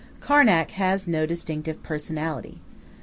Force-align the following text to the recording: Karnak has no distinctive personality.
Karnak 0.19 0.71
has 0.71 1.07
no 1.07 1.27
distinctive 1.27 1.83
personality. 1.83 2.57